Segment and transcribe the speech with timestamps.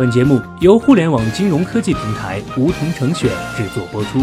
[0.00, 4.18] 本节目由互联网金融科技平台梧桐城选制作播出。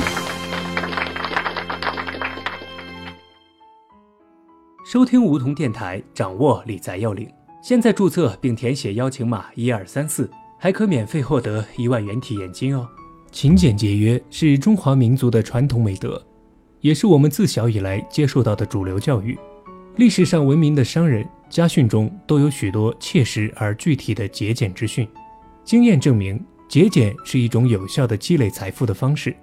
[4.83, 7.29] 收听梧桐电台，掌握理财要领。
[7.61, 10.27] 现在注册并填写邀请码一二三四，
[10.57, 12.89] 还可免费获得一万元体验金哦。
[13.31, 16.19] 勤俭节约是中华民族的传统美德，
[16.81, 19.37] 也是我们自小以来接受到的主流教育。
[19.97, 25.07] 历史上闻名的商人家训中都有许多切实而具体的节俭之训。
[25.67, 29.35] 经验证明，节俭是一种有效的积累财富的方式。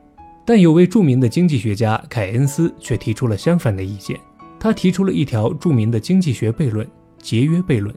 [0.43, 4.19] 但有位著名的经济学家凯恩斯却提出了相反的意见。
[4.59, 6.89] 他提出了一条著名的经济学悖论——
[7.21, 7.95] 节约悖论。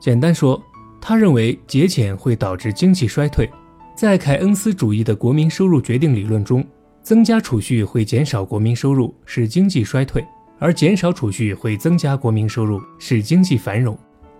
[0.00, 0.62] 简单说，
[1.00, 3.50] 他认为节俭会导致经济衰退。
[3.96, 6.64] 在凯恩斯主义的国民收入决定理论中，
[7.02, 10.22] 增加储蓄会减少国民收入，使经济衰退；
[10.60, 13.98] 而减少储蓄会增加国民收入，使经济繁荣。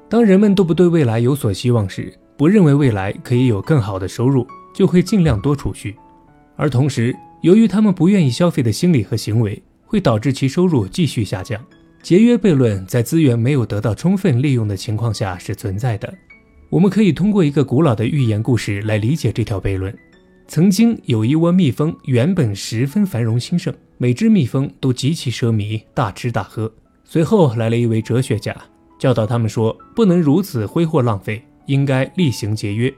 [0.09, 5.93] 当人们都不对未来有所希望时，不认为未来可以有更好的收入，就会尽量多储蓄；
[6.57, 9.63] 而同时，由于他们不愿意消费的心理和行为。
[9.95, 11.65] 会导致其收入继续下降。
[12.03, 16.13] 节约悖论在资源没有得到充分利用的情况下是存在的。
[16.69, 19.97] 我们可以通过一个古老的寓言故事来理解这条悖论。
[20.49, 26.69] 曾经有一窝蜜蜂，原本十分繁荣兴盛，每只蜜蜂都极其奢靡，大吃大喝。
[27.05, 28.53] 随后来了一位哲学家，
[28.99, 32.93] 教导他们说，不能如此挥霍浪费，应该厉行节约。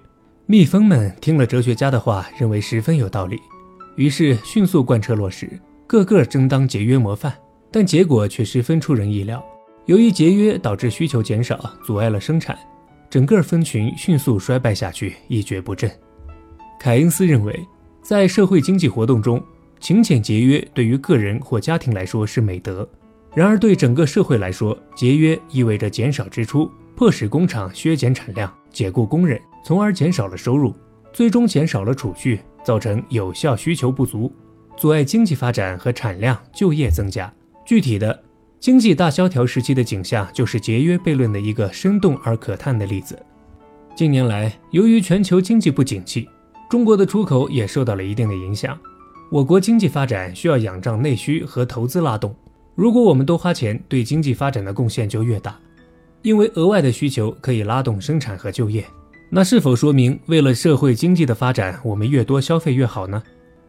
[0.47, 3.39] 蜜蜂们听了哲学家的话，认为十分有道理，
[3.97, 5.51] 于是迅速贯彻落实。
[5.87, 7.33] 个个争当节约模范，
[7.71, 9.45] 但结果却十分出人意料。
[9.87, 12.59] 由于节约导致需求减少，阻碍了生产，
[13.09, 15.89] 整个蜂群迅速衰败下去，一蹶不振。
[16.79, 17.57] 凯恩斯认为，
[18.03, 19.41] 在社会经济活动中，
[19.79, 22.85] 勤俭节约对于个人或家庭来说是美德；
[23.37, 30.75] 然而对整个社会来说，节约意味着减少支出，迫使工厂削减产量、解雇工人，从而减少了收入，
[31.13, 34.33] 最终减少了储蓄，造成有效需求不足。
[34.75, 37.31] 阻碍经济发展和产量、就业增加。
[37.67, 38.25] 具体的，
[38.59, 43.19] 经济大萧条时期的景象就是节约悖论的一个生动而可叹的例子。
[43.95, 46.27] 近年来，由于全球经济不景气，
[46.71, 48.79] 中国的出口也受到了一定的影响。
[49.31, 52.35] 我国经济发展需要仰仗内需和投资拉动。
[52.77, 55.59] 如果我们多花钱，对经济发展的贡献就越大，
[56.21, 58.85] 因为额外的需求可以拉动生产和就业。
[59.31, 63.23] 那是否说明，为了社会经济的发展，我们越多消费越好呢？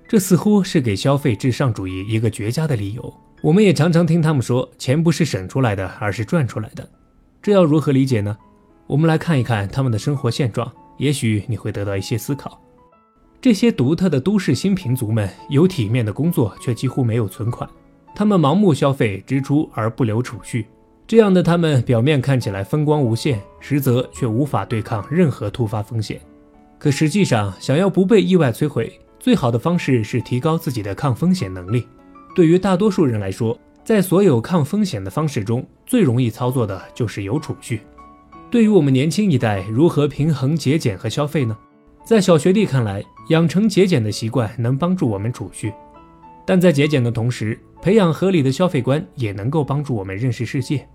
[0.09, 3.13] 这似乎是给消费至上主义一个绝佳的理由。
[3.41, 6.87] 我们也常常听他们说，钱不是省出来的，而是赚出来的。
[7.41, 8.37] 这要如何理解呢？
[8.87, 12.61] 我们来看一看他们的生活现状，也许你会得到一些思考。
[13.39, 17.69] 这些独特的都市新贫族们有体面的工作，却几乎没有存款。
[18.17, 20.65] 他们盲目消费支出而不留储蓄，
[21.05, 26.19] 这样的他们表面看起来风光无限，实则却无法对抗任何突发风险。
[26.79, 31.87] 可实际上，想要不被意外摧毁，最好的方式是提高自己的抗风险能力。
[32.35, 37.81] 对于大多数人来说，在所有抗风险的方式中，最容易操作的就是有储蓄。
[38.49, 41.55] 对于我们年轻一代，如何平衡节俭和消费呢？
[42.03, 45.71] 在小学弟看来，养成节俭的习惯能帮助我们储蓄，
[46.47, 50.87] 但在节俭的同时，培养合理的消费观也能够帮助我们认识世界。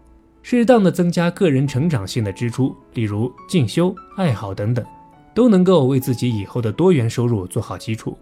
[0.43, 4.85] 适当的增加个人成长性的支出，例如进修、爱好等等。
[5.35, 8.17] 都能够为自己以后的多元收入做好基础。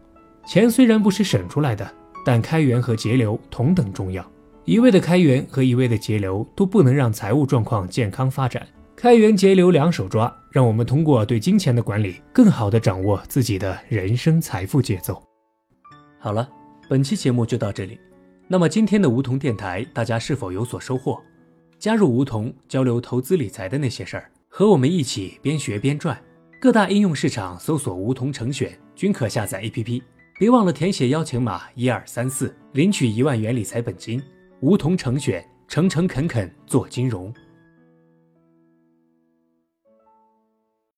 [0.46, 1.88] 钱虽然不是省出来的，
[2.24, 4.24] 但开源和节流同等重要。
[4.64, 8.64] 一味的开源和一味的节流都不能让财务状况健康发展。
[8.94, 15.20] 开源节流两手抓，让我们通过对金钱的管理，更好的掌握自己的人生财富节奏。
[16.20, 16.48] 好了，
[16.90, 18.00] 本期节目就到这里。
[18.48, 21.22] 那么今天的梧桐电台，大家是否有所收获？
[21.78, 26.20] 加入梧桐，交流投资理财的那些事儿，和我们一起边学边赚。
[26.60, 30.02] 各大应用市场搜索“梧桐成选”均可下载 APP，
[30.36, 34.20] 别忘了填写邀请码一二三四，领取一万元理财本金。
[34.58, 37.32] 梧桐成选，诚诚恳恳做金融。